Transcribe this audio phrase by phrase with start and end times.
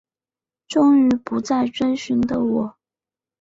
[0.67, 2.75] 终于不再追寻的我